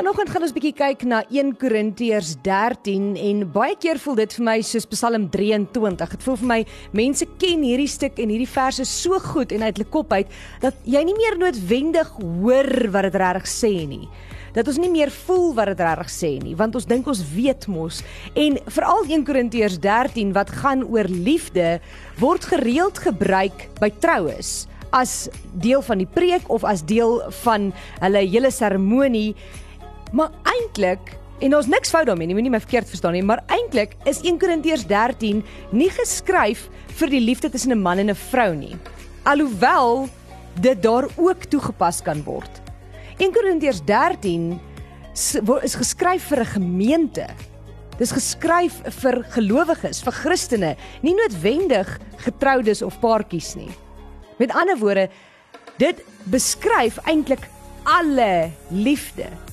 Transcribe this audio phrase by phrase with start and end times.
[0.00, 4.46] Vanoggend gaan ons bietjie kyk na 1 Korintiërs 13 en baie keer voel dit vir
[4.46, 6.14] my soos Psalm 23.
[6.14, 6.56] Dit voel vir my
[6.96, 10.32] mense ken hierdie stuk en hierdie verse so goed en uit hulle kop uit
[10.64, 14.08] dat jy nie meer noodwendig hoor wat dit regtig sê nie
[14.56, 17.68] dat ons nie meer voel wat dit regtig sê nie, want ons dink ons weet
[17.68, 18.00] mos.
[18.40, 21.76] En veral 1 Korintiërs 13 wat gaan oor liefde
[22.24, 24.62] word gereeld gebruik by troues
[24.96, 25.28] as
[25.60, 27.68] deel van die preek of as deel van
[28.00, 29.34] hulle hele seremonie.
[30.12, 33.94] Maar eintlik En ons niks fout daarmee nie, moenie my verkeerd verstaan nie, maar eintlik
[34.08, 35.38] is 1 Korintiërs 13
[35.72, 36.66] nie geskryf
[36.98, 38.76] vir die liefde tussen 'n man en 'n vrou nie.
[39.24, 40.08] Alhoewel
[40.60, 42.60] dit daar ook toegepas kan word.
[43.18, 44.60] 1 Korintiërs 13
[45.62, 47.26] is geskryf vir 'n gemeente.
[47.96, 53.70] Dis geskryf vir gelowiges, vir Christene, nie noodwendig getroudes of paartjies nie.
[54.38, 55.08] Met ander woorde,
[55.78, 57.48] dit beskryf eintlik
[57.84, 59.49] alle liefde.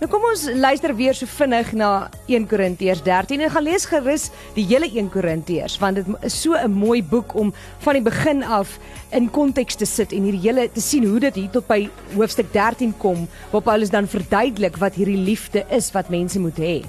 [0.00, 4.22] Nou kom ons luister weer so vinnig na 1 Korintiërs 13 en gaan lees gerus
[4.54, 7.52] die hele 1 Korintiërs want dit is so 'n mooi boek om
[7.84, 8.78] van die begin af
[9.12, 12.48] in konteks te sit en hierdie hele te sien hoe dit hier tot by hoofstuk
[12.52, 16.82] 13 kom waar Paulus dan verduidelik wat hierdie liefde is wat mense moet hê.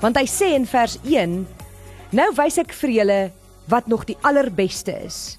[0.00, 1.46] Want hy sê in vers 1:
[2.10, 3.30] Nou wys ek vir julle
[3.68, 5.38] wat nog die allerbeste is.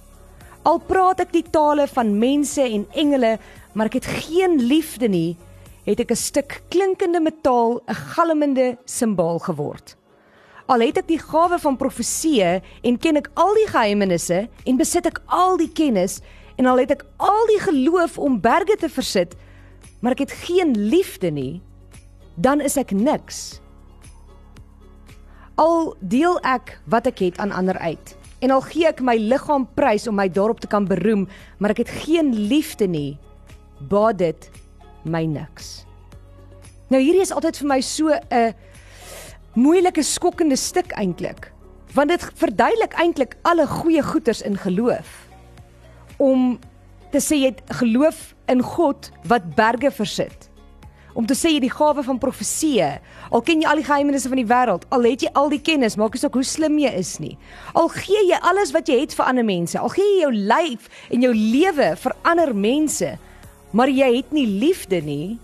[0.64, 3.38] Al praat ek die tale van mense en engele,
[3.74, 5.36] maar ek het geen liefde nie,
[5.88, 9.96] het ek 'n stuk klinkende metaal, 'n galmende simbool geword.
[10.68, 15.06] Al het ek die gawe van profeseë en ken ek al die geheimenisse en besit
[15.06, 16.20] ek al die kennis
[16.58, 19.36] en al het ek al die geloof om berge te versit,
[20.02, 21.62] maar ek het geen liefde nie,
[22.36, 23.62] dan is ek niks.
[25.56, 29.68] Al deel ek wat ek het aan ander uit en al gee ek my liggaam
[29.74, 31.28] prys om my daarop te kan beroem,
[31.58, 33.18] maar ek het geen liefde nie,
[33.90, 34.52] baat dit
[35.08, 35.86] my niks.
[36.88, 38.54] Nou hierdie is altyd vir my so 'n
[39.56, 41.52] moeilike skokkende stuk eintlik,
[41.94, 45.28] want dit verduidelik eintlik alle goeie goeders in geloof.
[46.18, 46.60] Om
[47.12, 50.50] te sê jy het geloof in God wat berge versit.
[51.18, 52.90] Om te sê jy die gawe van profeseë,
[53.34, 55.96] al ken jy al die geheimenisse van die wêreld, al het jy al die kennis,
[55.98, 57.34] maak nie saak hoe slim jy is nie.
[57.74, 60.86] Al gee jy alles wat jy het vir ander mense, al gee jy jou lyf
[61.10, 63.16] en jou lewe vir ander mense,
[63.72, 65.38] maar jy het nie liefde nie,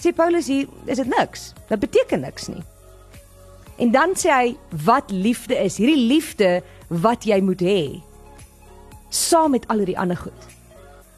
[0.00, 1.50] sê Paulus hier, is dit niks.
[1.68, 2.62] Dit beteken niks nie.
[3.80, 4.54] En dan sê hy
[4.84, 7.82] wat liefde is, hierdie liefde wat jy moet hê
[9.10, 10.46] saam met al die ander goed.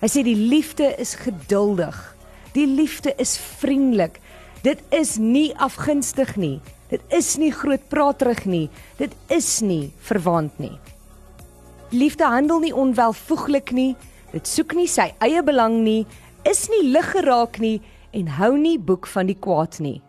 [0.03, 1.97] Hy sê die liefde is geduldig.
[2.57, 4.19] Die liefde is vriendelik.
[4.65, 6.59] Dit is nie afgunstig nie.
[6.91, 8.67] Dit is nie grootpraterig nie.
[8.99, 10.75] Dit is nie verwant nie.
[11.93, 13.93] Liefde handel nie onwelvoeglik nie.
[14.33, 16.07] Dit soek nie sy eie belang nie,
[16.49, 17.79] is nie lig geraak nie
[18.13, 20.01] en hou nie boek van die kwaad nie.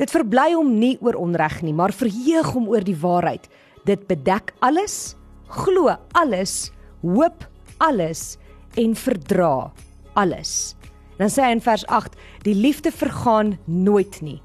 [0.00, 3.48] Dit verbly hom nie oor onreg nie, maar verheug hom oor die waarheid.
[3.88, 5.16] Dit bedek alles,
[5.48, 6.70] glo alles,
[7.02, 7.44] hoop
[7.80, 8.36] alles
[8.80, 9.72] en verdra
[10.20, 10.76] alles.
[11.20, 14.38] Dan sê hy in vers 8: Die liefde vergaan nooit nie,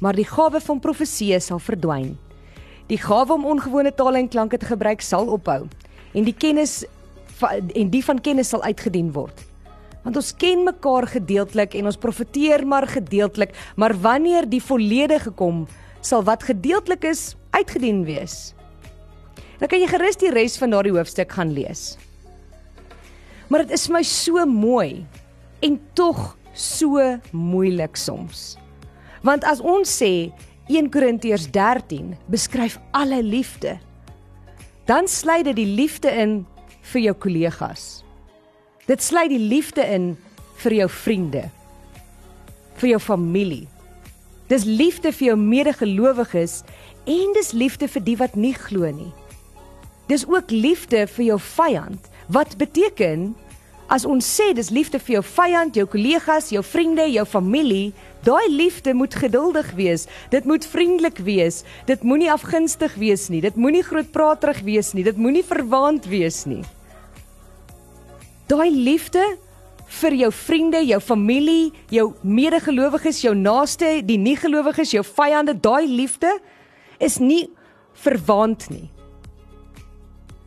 [0.00, 2.16] maar die gawe van profeseë sal verdwyn.
[2.90, 5.68] Die gawe om ongewone tale en klanke te gebruik sal ophou
[6.14, 6.82] en die kennis
[7.78, 9.49] en die van kennis sal uitgedien word
[10.04, 15.66] want ons ken mekaar gedeeltelik en ons profeteer maar gedeeltelik, maar wanneer die volledige kom,
[16.00, 18.54] sal wat gedeeltelik is uitgedien wees.
[19.60, 21.98] Dan kan jy gerus die res van daardie hoofstuk gaan lees.
[23.52, 25.04] Maar dit is vir my so mooi
[25.60, 27.02] en tog so
[27.36, 28.54] moeilik soms.
[29.26, 30.30] Want as ons sê
[30.70, 33.76] 1 Korintiërs 13 beskryf alle liefde,
[34.88, 36.38] dan sluit dit die liefde in
[36.92, 38.00] vir jou kollegas
[38.88, 40.14] Dit sluit die liefde in
[40.62, 41.44] vir jou vriende,
[42.80, 43.66] vir jou familie.
[44.48, 46.62] Dis liefde vir jou medegelowiges
[47.08, 49.12] en dis liefde vir die wat nie glo nie.
[50.10, 52.08] Dis ook liefde vir jou vyand.
[52.32, 53.30] Wat beteken
[53.90, 57.92] as ons sê dis liefde vir jou vyand, jou kollegas, jou vriende, jou familie,
[58.26, 60.08] daai liefde moet geduldig wees.
[60.34, 61.62] Dit moet vriendelik wees.
[61.86, 63.42] Dit moenie afgunstig wees nie.
[63.44, 65.06] Dit moenie grootpraterig wees nie.
[65.06, 66.64] Dit moenie verwaand wees nie
[68.50, 69.22] daai liefde
[70.00, 75.86] vir jou vriende, jou familie, jou medegelowiges, jou naaste, die nie gelowiges, jou vyande, daai
[75.86, 76.30] liefde
[77.02, 77.48] is nie
[78.02, 78.88] verwaand nie.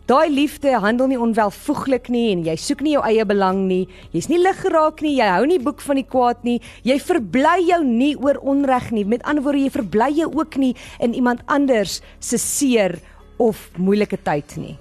[0.07, 3.85] Daai liefde handel nie onwelvoeglik nie en jy soek nie jou eie belang nie.
[4.11, 6.57] Jy's nie lig geraak nie, jy hou nie boek van die kwaad nie.
[6.83, 9.05] Jy verbly jou nie oor onreg nie.
[9.07, 12.99] Met ander woorde, jy verbly jou ook nie in iemand anders se seer
[13.39, 14.75] of moeilike tyd nie.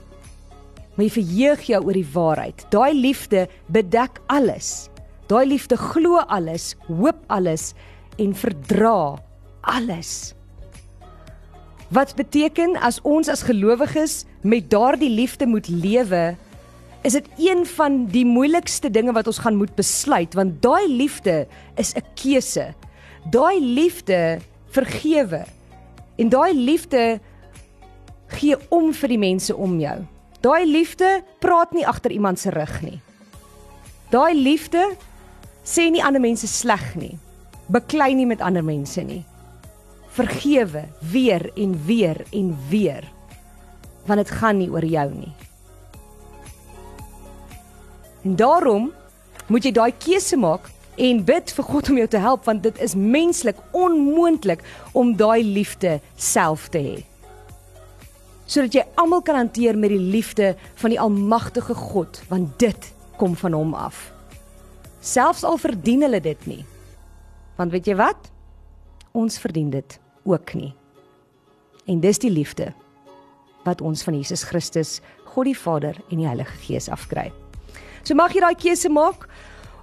[0.95, 2.67] Maar jy verheug jou oor die waarheid.
[2.71, 4.89] Daai liefde bedek alles.
[5.31, 7.73] Daai liefde glo alles, hoop alles
[8.21, 9.17] en verdra
[9.61, 10.35] alles.
[11.93, 16.37] Wat beteken as ons as gelowiges met daardie liefde moet lewe,
[17.03, 21.47] is dit een van die moeilikste dinge wat ons gaan moet besluit want daai liefde
[21.77, 22.75] is 'n keuse.
[23.31, 24.41] Daai liefde
[24.71, 25.45] vergewe.
[26.17, 27.21] En daai liefde
[28.27, 29.99] gee om vir die mense om jou.
[30.43, 32.99] Daai liefde praat nie agter iemand se rug nie.
[34.11, 34.97] Daai liefde
[35.63, 37.15] sê nie ander mense sleg nie.
[37.71, 39.23] Beklei nie met ander mense nie.
[40.13, 43.07] Vergewe weer en weer en weer.
[44.07, 45.31] Want dit gaan nie oor jou nie.
[48.27, 48.91] En daarom
[49.47, 50.67] moet jy daai keuse maak
[50.99, 55.43] en bid vir God om jou te help want dit is menslik onmoontlik om daai
[55.47, 56.99] liefde self te hê.
[58.53, 60.51] Sodat jy almal kan hanteer met die liefde
[60.83, 64.11] van die almagtige God want dit kom van hom af.
[65.01, 66.61] Selfs al verdien hulle dit nie.
[67.57, 68.29] Want weet jy wat?
[69.17, 69.97] Ons verdien dit
[70.29, 70.75] ook nie.
[71.89, 72.73] En dis die liefde
[73.65, 74.99] wat ons van Jesus Christus,
[75.33, 77.31] God die Vader en die Heilige Gees afkry.
[78.03, 79.29] So mag jy daai keuse maak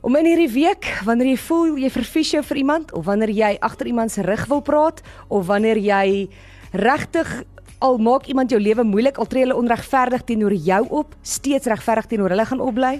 [0.05, 3.55] om in hierdie week wanneer jy voel jy verfies jou vir iemand of wanneer jy
[3.65, 6.27] agter iemand se rug wil praat of wanneer jy
[6.75, 7.31] regtig
[7.79, 12.09] al maak iemand jou lewe moeilik al tree hulle onregverdig teenoor jou op steeds regverdig
[12.11, 12.97] teenoor hulle gaan opbly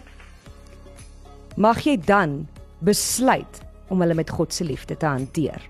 [1.59, 2.47] mag jy dan
[2.79, 3.59] besluit
[3.89, 5.61] om hulle met God se liefde te hanteer.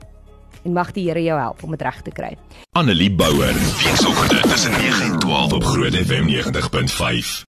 [0.64, 2.34] En mag die Here jou help om dit reg te kry.
[2.78, 3.54] Annelie Bouwer
[3.84, 7.48] weekoggend tussen 9 en 12 op Groot FM 90.5